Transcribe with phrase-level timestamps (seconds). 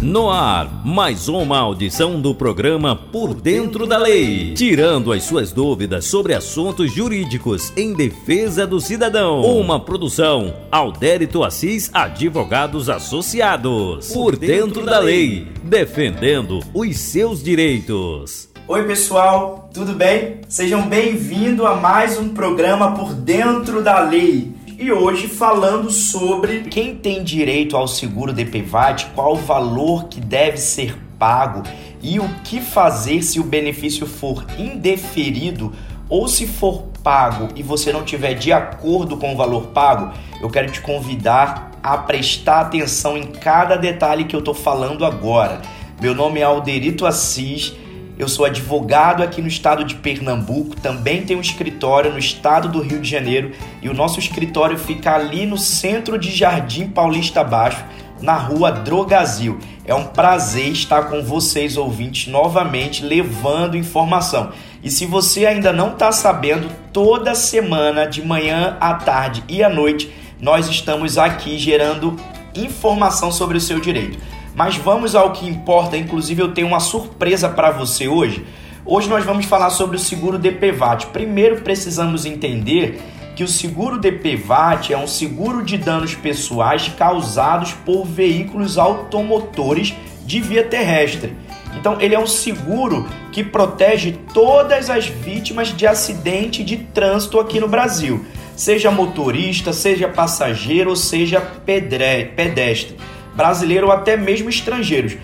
[0.00, 6.04] No ar, mais uma audição do programa Por Dentro da Lei, tirando as suas dúvidas
[6.04, 9.40] sobre assuntos jurídicos em defesa do cidadão.
[9.40, 14.12] Uma produção Aldérito Assis Advogados Associados.
[14.12, 18.48] Por Dentro da Lei, defendendo os seus direitos.
[18.68, 20.42] Oi, pessoal, tudo bem?
[20.48, 26.94] Sejam bem-vindos a mais um programa Por Dentro da Lei e hoje falando sobre quem
[26.94, 31.64] tem direito ao seguro DPVAT, qual o valor que deve ser pago
[32.00, 35.72] e o que fazer se o benefício for indeferido
[36.08, 40.48] ou se for pago e você não tiver de acordo com o valor pago, eu
[40.48, 45.60] quero te convidar a prestar atenção em cada detalhe que eu estou falando agora.
[46.00, 47.74] Meu nome é Alderito Assis
[48.18, 52.82] eu sou advogado aqui no estado de Pernambuco, também tenho um escritório no estado do
[52.82, 57.84] Rio de Janeiro e o nosso escritório fica ali no centro de Jardim Paulista Baixo,
[58.20, 59.60] na rua Drogazil.
[59.84, 64.50] É um prazer estar com vocês, ouvintes, novamente levando informação.
[64.82, 69.68] E se você ainda não está sabendo, toda semana, de manhã à tarde e à
[69.68, 72.16] noite, nós estamos aqui gerando
[72.54, 74.18] informação sobre o seu direito.
[74.58, 78.44] Mas vamos ao que importa, inclusive eu tenho uma surpresa para você hoje.
[78.84, 81.06] Hoje nós vamos falar sobre o seguro DPVAT.
[81.12, 83.00] Primeiro precisamos entender
[83.36, 89.94] que o seguro DPVAT é um seguro de danos pessoais causados por veículos automotores
[90.26, 91.36] de via terrestre.
[91.76, 97.60] Então, ele é um seguro que protege todas as vítimas de acidente de trânsito aqui
[97.60, 102.96] no Brasil, seja motorista, seja passageiro ou seja pedestre
[103.38, 105.16] brasileiro ou até mesmo estrangeiros.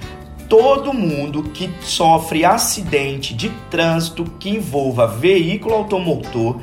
[0.48, 6.60] Todo mundo que sofre acidente de trânsito que envolva veículo automotor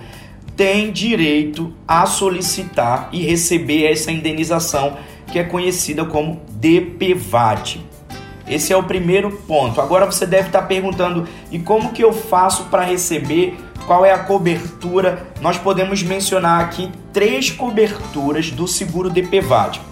[0.56, 4.96] tem direito a solicitar e receber essa indenização
[5.30, 7.82] que é conhecida como DPVAT.
[8.48, 9.82] Esse é o primeiro ponto.
[9.82, 13.58] Agora você deve estar perguntando: e como que eu faço para receber?
[13.86, 15.28] Qual é a cobertura?
[15.42, 19.91] Nós podemos mencionar aqui três coberturas do seguro DPVAT.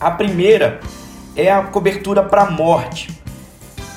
[0.00, 0.80] A primeira
[1.34, 3.10] é a cobertura para morte.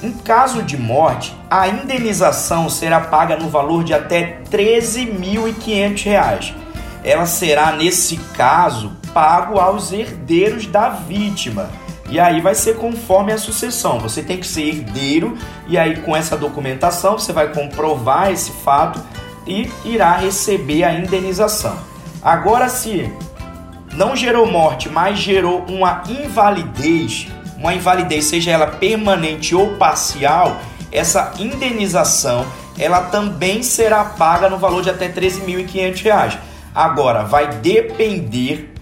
[0.02, 6.56] Em caso de morte, a indenização será paga no valor de até R$ 13.500.
[7.04, 11.70] Ela será, nesse caso, pago aos herdeiros da vítima.
[12.10, 14.00] E aí vai ser conforme a sucessão.
[14.00, 15.38] Você tem que ser herdeiro
[15.68, 19.00] e aí com essa documentação você vai comprovar esse fato
[19.46, 21.78] e irá receber a indenização.
[22.22, 23.12] Agora se
[23.94, 30.58] não gerou morte, mas gerou uma invalidez, uma invalidez, seja ela permanente ou parcial,
[30.92, 32.46] essa indenização
[32.78, 36.38] ela também será paga no valor de até R$ 13.500.
[36.74, 38.74] Agora, vai depender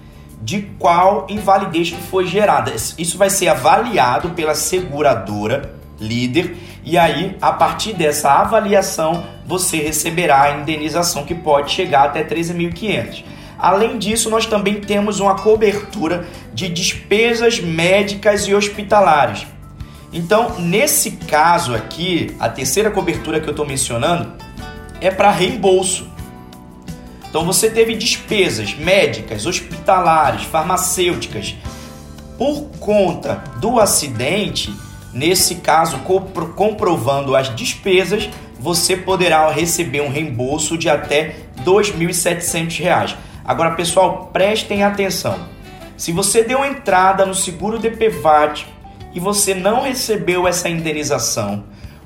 [0.41, 2.73] de qual invalidez que foi gerada.
[2.97, 10.43] Isso vai ser avaliado pela seguradora líder e aí, a partir dessa avaliação, você receberá
[10.43, 13.23] a indenização que pode chegar até 13.500.
[13.59, 19.45] Além disso, nós também temos uma cobertura de despesas médicas e hospitalares.
[20.13, 24.31] Então, nesse caso aqui, a terceira cobertura que eu estou mencionando
[25.01, 26.09] é para reembolso.
[27.29, 31.53] Então, você teve despesas médicas, hospitalares, farmacêuticas
[32.37, 34.73] por conta do acidente.
[35.13, 35.99] Nesse caso,
[36.55, 43.15] comprovando as despesas, você poderá receber um reembolso de até R$ 2.700.
[43.49, 45.39] Agora, pessoal, prestem atenção.
[45.97, 48.67] Se você deu entrada no seguro DPVAT
[49.11, 51.63] e você não recebeu essa indenização,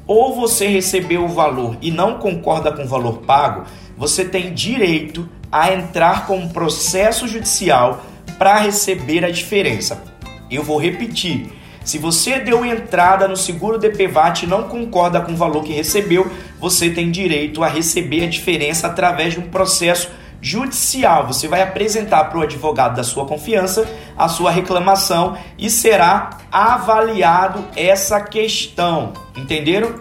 [0.07, 3.65] ou você recebeu o valor e não concorda com o valor pago,
[3.97, 8.05] você tem direito a entrar com um processo judicial
[8.39, 10.01] para receber a diferença.
[10.49, 11.51] Eu vou repetir.
[11.83, 16.25] Se você deu entrada no seguro DPVAT e não concorda com o valor que recebeu,
[16.57, 20.22] você tem direito a receber a diferença através de um processo judicial.
[21.25, 23.88] Você vai apresentar para o advogado da sua confiança
[24.18, 29.13] a sua reclamação e será avaliado essa questão.
[29.35, 29.95] Entenderam?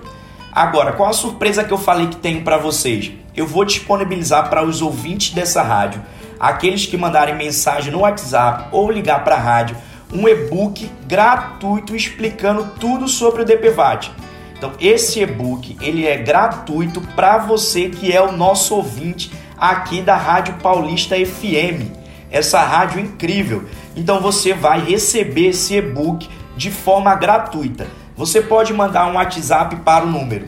[0.53, 3.13] Agora, qual a surpresa que eu falei que tenho para vocês?
[3.35, 6.03] Eu vou disponibilizar para os ouvintes dessa rádio,
[6.39, 9.77] aqueles que mandarem mensagem no WhatsApp ou ligar para a rádio,
[10.13, 14.13] um e-book gratuito explicando tudo sobre o DPVAT.
[14.59, 19.33] Então, esse e-book ele é gratuito para você que é o nosso ouvinte
[19.63, 21.87] aqui da Rádio Paulista FM,
[22.33, 23.63] essa rádio incrível.
[23.95, 27.87] Então você vai receber esse e-book de forma gratuita.
[28.17, 30.47] Você pode mandar um WhatsApp para o número.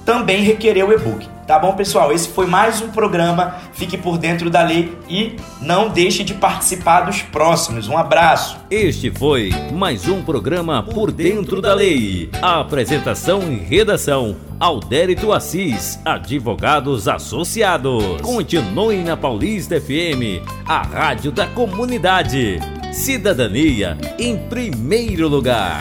[0.07, 1.29] também requerer o e-book.
[1.51, 2.13] Tá bom, pessoal?
[2.13, 3.57] Esse foi mais um programa.
[3.73, 7.89] Fique por dentro da lei e não deixe de participar dos próximos.
[7.89, 8.57] Um abraço.
[8.71, 12.31] Este foi mais um programa Por Dentro da Lei.
[12.41, 18.21] A apresentação e redação: Aldérito Assis, Advogados Associados.
[18.23, 22.61] Continue na Paulista FM, a rádio da comunidade.
[22.93, 25.81] Cidadania em primeiro lugar.